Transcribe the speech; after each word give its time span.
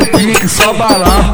no 0.00 0.06
pique, 0.06 0.48
só 0.48 0.72
balão. 0.72 1.32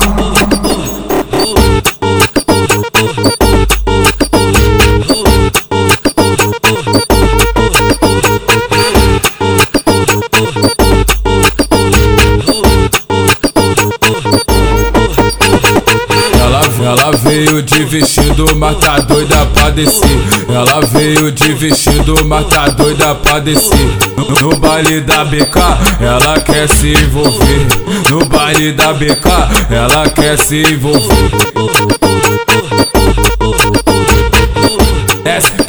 Ela 16.79 17.11
veio 17.17 17.63
de 17.63 17.85
vestido, 17.85 18.57
mas 18.57 18.79
tá 18.79 18.99
doida 18.99 19.45
pra 19.47 19.71
descer. 19.71 20.19
Ela 20.49 20.81
veio 20.81 21.33
de 21.33 21.53
vestido, 21.53 22.25
mas 22.25 22.47
tá 22.47 22.69
doida 22.69 23.15
pra 23.17 23.41
descer. 23.41 24.16
No, 24.29 24.57
baile 24.57 25.01
da 25.01 25.25
BK, 25.25 25.57
ela 26.01 26.41
quer 26.41 26.69
se 26.69 26.93
envolver. 26.93 27.67
No 28.11 28.25
baile 28.27 28.73
da 28.73 28.93
BK, 28.93 29.27
ela 29.71 30.09
quer 30.11 30.39
se 30.39 30.63
envolver. 30.63 32.26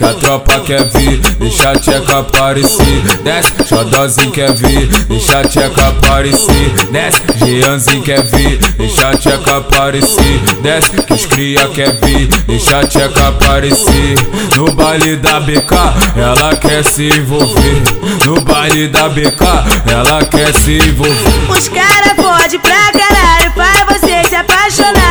A 0.09 0.13
tropa 0.13 0.59
quer 0.61 0.83
vir, 0.85 1.19
deixa 1.39 1.71
a 1.71 1.75
tcheca 1.75 2.19
aparecer. 2.19 3.01
Desce, 3.23 3.51
Xodozinho 3.67 4.31
quer 4.31 4.53
vir, 4.53 4.87
deixa 5.07 5.39
a 5.39 5.43
tcheca 5.43 5.87
aparecer. 5.87 6.69
Desce, 6.91 7.21
Jeanzinho 7.37 8.03
quer 8.03 8.23
vir, 8.23 8.57
deixa 8.77 9.09
a 9.09 9.17
tcheca 9.17 9.57
aparecer. 9.57 10.39
Desce, 10.61 11.01
que 11.03 11.13
os 11.13 11.25
cria 11.25 11.67
quer 11.69 11.93
vir, 12.03 12.27
deixa 12.47 12.79
a 12.79 12.87
tcheca 12.87 13.27
aparecer. 13.27 14.15
No 14.55 14.71
baile 14.71 15.17
da 15.17 15.39
BK, 15.39 15.73
ela 16.15 16.55
quer 16.55 16.83
se 16.85 17.09
envolver. 17.09 17.83
No 18.25 18.41
baile 18.41 18.87
da 18.87 19.09
BK, 19.09 19.43
ela 19.91 20.23
quer 20.25 20.53
se 20.53 20.77
envolver. 20.77 21.51
Os 21.51 21.67
cara 21.67 22.15
pode 22.15 22.57
pra 22.59 22.91
caralho, 22.91 23.51
faz 23.55 23.99
você 23.99 24.29
se 24.29 24.35
apaixonar. 24.35 25.07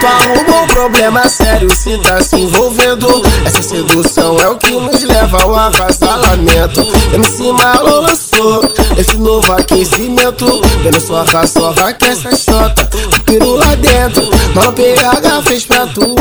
Tu 0.00 0.06
arrumou 0.06 0.64
um 0.64 0.66
problema 0.66 1.28
sério 1.28 1.68
se 1.76 1.96
tá 1.98 2.20
se 2.22 2.36
envolvendo. 2.36 3.06
Essa 3.44 3.62
sedução 3.62 4.38
é 4.40 4.48
o 4.48 4.56
que 4.56 4.70
nos 4.72 5.02
leva 5.02 5.42
ao 5.42 5.54
avassalamento. 5.54 6.80
MC 7.12 7.52
Malo 7.52 8.00
lançou 8.00 8.62
esse 8.96 9.16
novo 9.18 9.52
aquecimento. 9.52 10.46
Vendo 10.82 11.00
sua 11.00 11.22
raça, 11.24 11.60
essa 12.02 12.34
chota. 12.34 12.88
Piru 13.26 13.56
lá 13.56 13.74
dentro, 13.74 14.28
mal 14.54 14.72
PH 14.72 15.42
fez 15.42 15.66
pra 15.66 15.86
tu. 15.86 16.14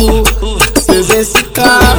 Se 0.80 0.92
exercitar, 0.92 1.98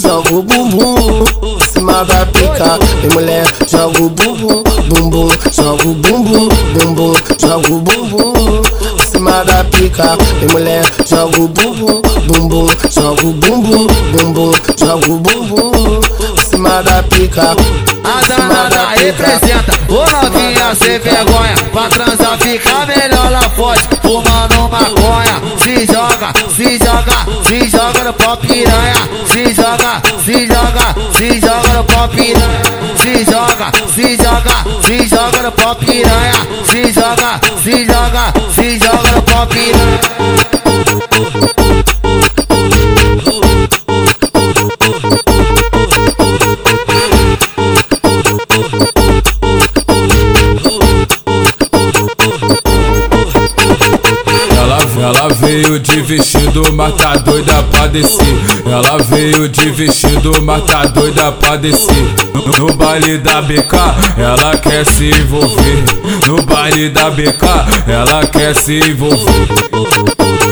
joga 0.00 0.34
o 0.34 0.42
bumbum. 0.42 1.24
em 1.42 1.72
Cima 1.72 2.04
da 2.04 2.24
pica, 2.26 2.78
vem 3.00 3.10
mulher, 3.10 3.44
joga 3.68 4.02
o 4.02 4.08
bumbum, 4.08 4.62
bumbum, 4.88 5.28
joga 5.52 5.88
o 5.88 5.94
bumbum, 5.94 6.48
bumbum, 6.74 7.14
joga 7.40 7.72
o 7.72 7.80
bumbum 7.80 8.69
cima 9.30 9.44
da 9.44 9.64
pica. 9.64 10.16
Vem 10.16 10.48
mulher, 10.50 10.82
joga 11.06 11.40
o 11.40 11.48
bumbum, 11.48 12.02
bumbum, 12.26 12.66
joga 12.90 13.26
o 13.26 13.32
bumbum, 13.32 13.86
bumbum, 14.12 14.52
joga 14.76 15.12
o 15.12 15.18
bumbum. 15.18 16.00
Cima 16.50 16.82
da 16.82 17.02
pica. 17.04 17.54
A 18.02 18.26
danada 18.26 18.88
representa 18.96 19.72
o 19.88 20.10
novinha 20.10 20.74
sem 20.74 20.98
vergonha 20.98 21.54
Pra 21.70 21.88
transar 21.88 22.38
fica 22.38 22.86
melhor 22.86 23.30
lá 23.30 23.48
forte 23.50 23.88
Fumando 24.02 24.68
maconha 24.68 25.40
Se 25.58 25.86
joga, 25.86 26.32
se 26.56 26.78
joga, 26.78 27.26
se 27.46 27.68
joga 27.68 28.04
no 28.04 28.12
pó 28.14 28.36
piranha 28.36 28.94
Se 29.26 29.54
joga, 29.54 30.02
se 30.24 30.46
joga, 30.46 30.94
se 31.16 31.40
joga 31.40 31.74
no 31.74 31.84
pó 31.84 32.08
piranha 32.08 32.62
Se 32.96 33.24
joga, 33.24 33.70
se 33.94 34.16
joga, 34.16 34.64
se 34.86 35.08
joga 35.08 35.42
no 35.42 35.52
pó 35.52 35.74
piranha 35.74 36.39
joga 39.54 40.19
veio 55.40 55.78
de 55.78 56.02
vestido, 56.02 56.72
mas 56.72 56.94
tá 56.94 57.16
doida 57.16 57.62
pra 57.64 57.86
descer. 57.86 58.36
Ela 58.64 58.98
veio 58.98 59.48
de 59.48 59.70
vestido, 59.70 60.40
mas 60.42 60.64
tá 60.64 60.84
doida 60.84 61.32
pra 61.32 61.56
descer. 61.56 62.14
No, 62.34 62.66
no 62.66 62.74
baile 62.74 63.18
da 63.18 63.42
BK, 63.42 63.74
ela 64.18 64.56
quer 64.58 64.84
se 64.86 65.10
envolver. 65.10 65.84
No 66.26 66.42
baile 66.42 66.90
da 66.90 67.10
BK, 67.10 67.44
ela 67.88 68.26
quer 68.26 68.54
se 68.54 68.78
envolver. 68.78 70.49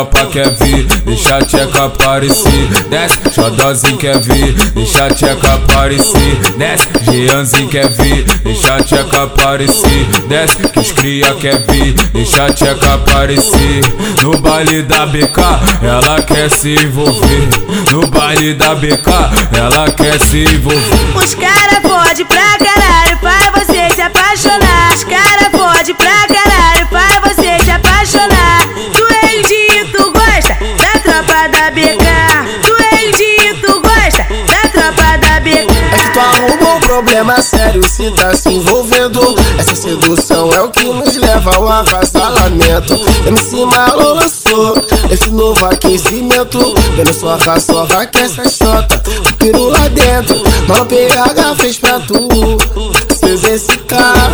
Tropa 0.00 0.24
quer 0.26 0.50
vir, 0.50 0.86
deixa 1.04 1.36
a 1.36 1.42
tcheca 1.42 1.84
aparecer. 1.84 2.68
Desce, 2.88 3.34
Xodozinho 3.34 3.98
quer 3.98 4.18
vir, 4.20 4.54
deixa 4.72 5.04
a 5.04 5.10
tcheca 5.10 5.54
aparecer. 5.54 6.40
Desce, 6.56 6.88
Jeanzinho 7.04 7.68
quer 7.68 7.88
vir, 7.88 8.24
deixa 8.42 8.76
a 8.76 8.82
tcheca 8.82 9.24
aparecer. 9.24 10.06
Desce, 10.26 10.56
que 10.56 10.80
os 10.80 10.92
cria 10.92 11.34
quer 11.34 11.58
vir, 11.66 11.92
deixa 12.12 12.46
a 12.46 12.52
tcheca 12.52 12.94
aparecer. 12.94 13.80
No 14.22 14.38
baile 14.38 14.82
da 14.82 15.04
BK, 15.04 15.38
ela 15.82 16.22
quer 16.22 16.50
se 16.50 16.74
envolver. 16.74 17.48
No 17.92 18.06
baile 18.06 18.54
da 18.54 18.74
BK, 18.74 19.10
ela 19.52 19.90
quer 19.90 20.18
se 20.18 20.44
envolver. 20.44 21.16
Os 21.16 21.34
cara 21.34 21.80
pode 21.82 22.24
pra 22.24 22.40
caralho, 22.40 22.69
da. 31.70 32.44
Tu 32.62 32.72
é 32.82 33.08
indinho, 33.08 33.56
tu 33.60 33.80
gosta 33.80 34.26
da 34.46 34.68
tropa 34.70 35.18
da 35.18 35.40
BK. 35.40 35.70
É 35.92 35.98
que 35.98 36.12
tu 36.12 36.20
arrumou 36.20 36.76
um 36.76 36.80
problema 36.80 37.40
sério 37.40 37.82
se 37.88 38.10
tá 38.10 38.34
se 38.34 38.48
envolvendo. 38.48 39.20
Essa 39.58 39.76
sedução 39.76 40.52
é 40.52 40.60
o 40.62 40.70
que 40.70 40.84
nos 40.84 41.16
leva 41.16 41.54
ao 41.54 41.68
avassalamento. 41.68 42.94
MC 43.26 43.64
Malo 43.64 44.14
lançou 44.14 44.74
esse 45.10 45.30
novo 45.30 45.64
aquecimento. 45.66 46.74
Vendo 46.96 47.12
sua 47.14 47.36
raça, 47.36 47.72
que 48.12 48.18
essa 48.18 48.48
chota. 48.48 49.00
O 49.28 49.32
piru 49.34 49.68
lá 49.68 49.88
dentro, 49.88 50.42
mal 50.66 50.84
PH 50.86 51.54
fez 51.56 51.78
pra 51.78 52.00
tu. 52.00 52.28
Se 53.14 53.26
exercitar, 53.26 54.30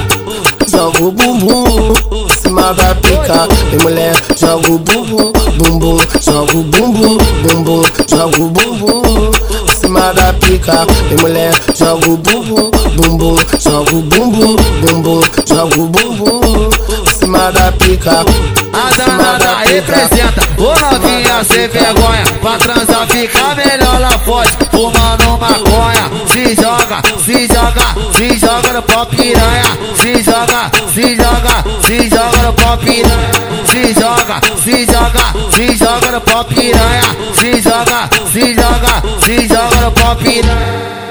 joga 0.69 1.03
o 1.03 1.13
bumbum. 1.13 1.93
em 2.13 2.37
Cima 2.41 2.73
da 2.73 2.95
pica, 2.95 3.47
vem 3.71 3.81
mulher, 3.81 4.15
joga 4.39 4.71
o 4.71 4.79
bumbum, 4.79 5.33
bumbum, 5.57 5.99
joga 6.21 6.57
o 6.57 6.63
bumbum, 6.65 7.19
bumbum, 7.43 7.83
joga 8.09 8.43
o 8.43 8.51
bumbum 8.51 9.31
em 9.69 9.75
cima 9.75 10.13
da 10.13 10.33
pica. 10.35 10.87
Vem 11.09 11.19
mulher, 11.21 11.53
joga 11.75 12.11
o 12.11 12.17
bumbum, 12.17 12.71
bumbum, 12.97 13.37
joga 13.59 13.97
o 13.97 14.03
bumbum, 14.03 14.57
bumbum, 14.81 15.21
joga 15.47 15.81
o 15.81 15.87
bumbum. 15.87 16.71
Cima 17.19 17.51
da 17.53 17.73
pica. 17.73 18.25
A 18.73 18.91
danada 18.97 19.57
representa 19.65 20.43
o 20.59 20.65
novinha 20.65 21.43
sem 21.45 21.67
vergonha 21.69 22.25
Pra 22.43 22.59
transar 22.59 23.07
fica 23.09 23.55
melhor 23.55 24.01
lá 24.01 24.19
forte 24.19 24.53
Fumando 24.71 25.39
maconha 25.39 26.11
Se 26.27 26.55
joga, 26.55 27.01
se 27.25 27.49
joga, 27.49 27.95
se 28.13 28.39
joga 28.39 28.73
no 28.75 28.83
pó 28.83 29.07
piranha 29.07 29.65
Se 29.95 30.23
joga, 30.23 30.71
se 30.93 31.17
joga, 31.17 31.65
se 31.87 32.11
joga 32.11 32.43
no 32.43 32.53
pó 32.53 32.77
piranha 32.77 33.56
Se 33.77 33.93
joga, 33.93 34.41
se 34.65 34.87
joga, 34.87 35.35
se 35.51 35.77
joga 35.77 36.11
no 36.11 36.25
pó 36.25 36.43
piranha. 36.47 37.15
Se 37.35 37.63
joga, 37.63 38.09
se 38.33 38.55
joga, 38.55 39.03
se 39.21 39.47
joga 39.47 39.81
no 39.83 39.93
pó 39.93 40.17
piranha 40.17 41.06